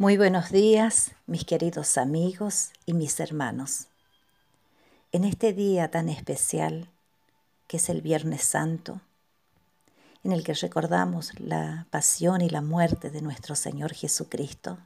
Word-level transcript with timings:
Muy 0.00 0.16
buenos 0.16 0.52
días, 0.52 1.10
mis 1.26 1.44
queridos 1.44 1.98
amigos 1.98 2.70
y 2.86 2.92
mis 2.92 3.18
hermanos. 3.18 3.88
En 5.10 5.24
este 5.24 5.52
día 5.52 5.90
tan 5.90 6.08
especial, 6.08 6.88
que 7.66 7.78
es 7.78 7.88
el 7.88 8.00
Viernes 8.00 8.42
Santo, 8.42 9.00
en 10.22 10.30
el 10.30 10.44
que 10.44 10.54
recordamos 10.54 11.32
la 11.40 11.88
pasión 11.90 12.42
y 12.42 12.48
la 12.48 12.62
muerte 12.62 13.10
de 13.10 13.22
nuestro 13.22 13.56
Señor 13.56 13.92
Jesucristo, 13.92 14.78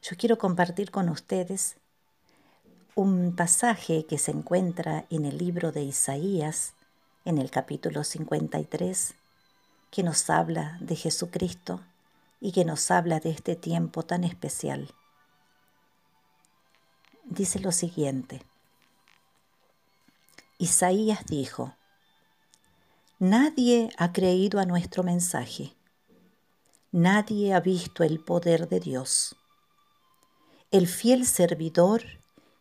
yo 0.00 0.16
quiero 0.16 0.38
compartir 0.38 0.92
con 0.92 1.08
ustedes 1.08 1.74
un 2.94 3.34
pasaje 3.34 4.06
que 4.06 4.18
se 4.18 4.30
encuentra 4.30 5.06
en 5.10 5.24
el 5.24 5.38
libro 5.38 5.72
de 5.72 5.82
Isaías, 5.82 6.74
en 7.24 7.38
el 7.38 7.50
capítulo 7.50 8.04
53, 8.04 9.14
que 9.90 10.04
nos 10.04 10.30
habla 10.30 10.78
de 10.80 10.94
Jesucristo 10.94 11.80
y 12.40 12.52
que 12.52 12.64
nos 12.64 12.90
habla 12.90 13.20
de 13.20 13.30
este 13.30 13.56
tiempo 13.56 14.02
tan 14.02 14.24
especial. 14.24 14.94
Dice 17.24 17.58
lo 17.58 17.72
siguiente. 17.72 18.42
Isaías 20.58 21.24
dijo, 21.26 21.74
Nadie 23.18 23.90
ha 23.96 24.12
creído 24.12 24.60
a 24.60 24.66
nuestro 24.66 25.02
mensaje, 25.02 25.74
nadie 26.92 27.54
ha 27.54 27.60
visto 27.60 28.04
el 28.04 28.20
poder 28.20 28.68
de 28.68 28.80
Dios. 28.80 29.36
El 30.70 30.86
fiel 30.86 31.26
servidor 31.26 32.02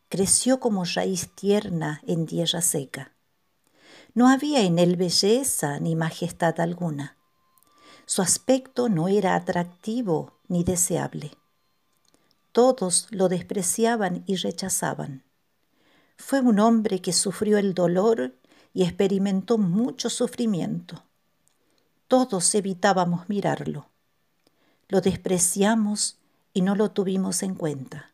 creció 0.10 0.60
como 0.60 0.86
raíz 0.86 1.34
tierna 1.36 2.02
en 2.06 2.26
tierra 2.26 2.62
seca. 2.62 3.14
No 4.14 4.30
había 4.30 4.62
en 4.62 4.80
él 4.80 4.96
belleza 4.96 5.80
ni 5.80 5.96
majestad 5.96 6.60
alguna 6.60 7.18
su 8.06 8.22
aspecto 8.22 8.90
no 8.90 9.08
era 9.08 9.36
atractivo 9.36 10.34
ni 10.48 10.64
deseable. 10.64 11.32
Todos 12.52 13.08
lo 13.10 13.30
despreciaban 13.30 14.24
y 14.28 14.36
rechazaban. 14.36 15.24
Fue 16.18 16.42
un 16.42 16.60
hombre 16.60 17.02
que 17.02 17.14
sufrió 17.14 17.58
el 17.58 17.74
dolor 17.74 18.36
y 18.74 18.84
experimentó 18.84 19.58
mucho 19.58 20.10
sufrimiento. 20.10 21.04
Todos 22.08 22.54
evitábamos 22.54 23.28
mirarlo. 23.30 23.88
Lo 24.88 25.02
despreciamos 25.02 26.18
y 26.54 26.62
no 26.62 26.76
lo 26.76 26.92
tuvimos 26.92 27.42
en 27.42 27.56
cuenta. 27.56 28.12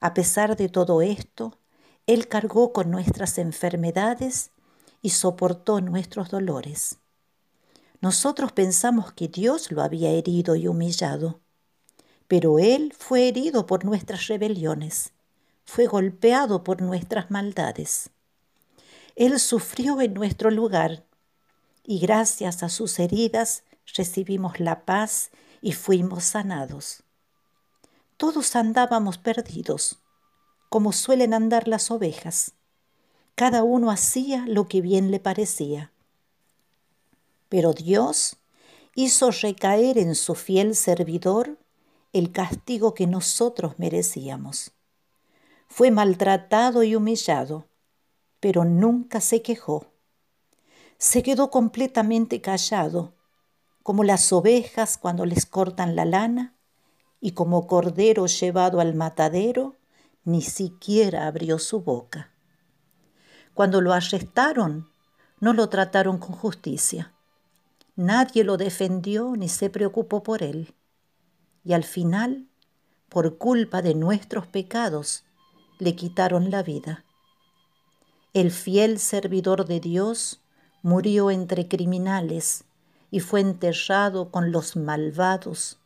A 0.00 0.14
pesar 0.14 0.56
de 0.56 0.68
todo 0.68 1.02
esto, 1.02 1.58
Él 2.06 2.28
cargó 2.28 2.72
con 2.72 2.90
nuestras 2.90 3.36
enfermedades 3.38 4.50
y 5.02 5.10
soportó 5.10 5.80
nuestros 5.80 6.30
dolores. 6.30 6.98
Nosotros 8.00 8.52
pensamos 8.52 9.12
que 9.12 9.26
Dios 9.26 9.72
lo 9.72 9.82
había 9.82 10.10
herido 10.10 10.54
y 10.54 10.68
humillado, 10.68 11.40
pero 12.28 12.60
Él 12.60 12.94
fue 12.96 13.26
herido 13.26 13.66
por 13.66 13.84
nuestras 13.84 14.28
rebeliones, 14.28 15.12
fue 15.64 15.86
golpeado 15.86 16.62
por 16.62 16.80
nuestras 16.80 17.30
maldades. 17.32 18.10
Él 19.16 19.40
sufrió 19.40 20.00
en 20.00 20.14
nuestro 20.14 20.52
lugar 20.52 21.04
y 21.82 21.98
gracias 21.98 22.62
a 22.62 22.68
sus 22.68 23.00
heridas 23.00 23.64
recibimos 23.96 24.60
la 24.60 24.84
paz 24.84 25.30
y 25.60 25.72
fuimos 25.72 26.22
sanados. 26.22 27.02
Todos 28.16 28.54
andábamos 28.54 29.18
perdidos, 29.18 29.98
como 30.68 30.92
suelen 30.92 31.34
andar 31.34 31.66
las 31.66 31.90
ovejas. 31.90 32.52
Cada 33.34 33.64
uno 33.64 33.90
hacía 33.90 34.44
lo 34.46 34.68
que 34.68 34.82
bien 34.82 35.10
le 35.10 35.18
parecía 35.18 35.90
pero 37.48 37.72
Dios 37.72 38.36
hizo 38.94 39.30
recaer 39.30 39.98
en 39.98 40.14
su 40.14 40.34
fiel 40.34 40.74
servidor 40.74 41.58
el 42.12 42.32
castigo 42.32 42.94
que 42.94 43.06
nosotros 43.06 43.78
merecíamos. 43.78 44.72
Fue 45.68 45.90
maltratado 45.90 46.82
y 46.82 46.96
humillado, 46.96 47.68
pero 48.40 48.64
nunca 48.64 49.20
se 49.20 49.42
quejó. 49.42 49.86
Se 50.98 51.22
quedó 51.22 51.50
completamente 51.50 52.40
callado, 52.40 53.14
como 53.82 54.04
las 54.04 54.32
ovejas 54.32 54.98
cuando 54.98 55.26
les 55.26 55.46
cortan 55.46 55.94
la 55.94 56.04
lana, 56.04 56.54
y 57.20 57.32
como 57.32 57.66
cordero 57.66 58.26
llevado 58.26 58.80
al 58.80 58.94
matadero, 58.94 59.76
ni 60.24 60.42
siquiera 60.42 61.26
abrió 61.26 61.58
su 61.58 61.80
boca. 61.80 62.32
Cuando 63.54 63.80
lo 63.80 63.92
arrestaron, 63.92 64.90
no 65.40 65.52
lo 65.52 65.68
trataron 65.68 66.18
con 66.18 66.34
justicia 66.34 67.14
Nadie 67.98 68.44
lo 68.44 68.58
defendió 68.58 69.34
ni 69.36 69.48
se 69.48 69.70
preocupó 69.70 70.22
por 70.22 70.44
él. 70.44 70.72
Y 71.64 71.72
al 71.72 71.82
final, 71.82 72.46
por 73.08 73.38
culpa 73.38 73.82
de 73.82 73.96
nuestros 73.96 74.46
pecados, 74.46 75.24
le 75.80 75.96
quitaron 75.96 76.52
la 76.52 76.62
vida. 76.62 77.04
El 78.34 78.52
fiel 78.52 79.00
servidor 79.00 79.66
de 79.66 79.80
Dios 79.80 80.40
murió 80.80 81.32
entre 81.32 81.66
criminales 81.66 82.62
y 83.10 83.18
fue 83.18 83.40
enterrado 83.40 84.30
con 84.30 84.52
los 84.52 84.76
malvados, 84.76 85.80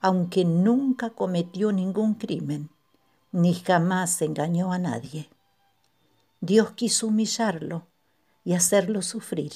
aunque 0.00 0.46
nunca 0.46 1.10
cometió 1.10 1.70
ningún 1.70 2.14
crimen, 2.14 2.70
ni 3.30 3.52
jamás 3.52 4.22
engañó 4.22 4.72
a 4.72 4.78
nadie. 4.78 5.28
Dios 6.40 6.70
quiso 6.70 7.08
humillarlo 7.08 7.86
y 8.42 8.54
hacerlo 8.54 9.02
sufrir 9.02 9.52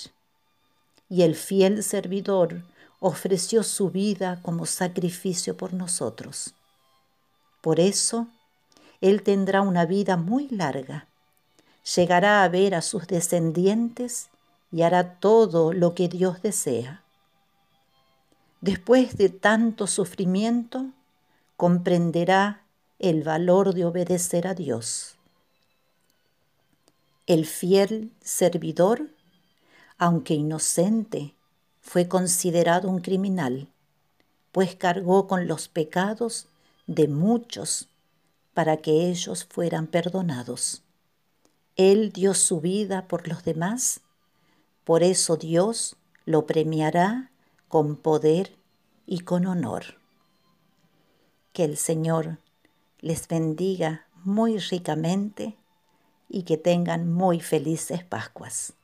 y 1.13 1.25
el 1.25 1.35
fiel 1.35 1.83
servidor 1.83 2.63
ofreció 2.99 3.65
su 3.65 3.91
vida 3.91 4.41
como 4.41 4.65
sacrificio 4.65 5.59
por 5.59 5.75
nosotros. 5.75 6.55
Por 7.61 7.81
eso, 7.81 8.29
Él 9.03 9.23
tendrá 9.23 9.61
una 9.61 9.85
vida 9.85 10.17
muy 10.17 10.49
larga, 10.49 11.07
llegará 11.95 12.43
a 12.43 12.49
ver 12.49 12.75
a 12.75 12.81
sus 12.81 13.07
descendientes 13.09 14.31
y 14.73 14.81
hará 14.81 15.17
todo 15.21 15.75
lo 15.75 15.95
que 15.95 16.09
Dios 16.09 16.41
desea. 16.41 17.03
Después 18.63 19.19
de 19.19 19.29
tanto 19.29 19.87
sufrimiento, 19.87 20.87
comprenderá 21.59 22.63
el 22.99 23.23
valor 23.23 23.75
de 23.75 23.85
obedecer 23.85 24.47
a 24.47 24.55
Dios. 24.55 25.17
El 27.27 27.45
fiel 27.45 28.13
servidor 28.23 29.11
aunque 30.03 30.35
inocente, 30.35 31.33
fue 31.81 32.09
considerado 32.09 32.89
un 32.89 32.99
criminal, 32.99 33.69
pues 34.51 34.75
cargó 34.75 35.29
con 35.29 35.47
los 35.47 35.69
pecados 35.69 36.49
de 36.89 37.07
muchos 37.07 37.89
para 38.53 38.79
que 38.79 39.09
ellos 39.09 39.45
fueran 39.45 39.87
perdonados. 39.87 40.83
Él 41.77 42.11
dio 42.11 42.35
su 42.35 42.61
vida 42.61 43.07
por 43.07 43.29
los 43.29 43.45
demás, 43.45 44.01
por 44.83 45.05
eso 45.05 45.37
Dios 45.37 45.95
lo 46.25 46.47
premiará 46.47 47.31
con 47.69 47.95
poder 47.95 48.57
y 49.07 49.21
con 49.21 49.47
honor. 49.47 50.01
Que 51.53 51.63
el 51.63 51.77
Señor 51.77 52.39
les 52.99 53.29
bendiga 53.29 54.09
muy 54.25 54.59
ricamente 54.59 55.55
y 56.29 56.43
que 56.43 56.57
tengan 56.57 57.09
muy 57.09 57.39
felices 57.39 58.03
Pascuas. 58.03 58.75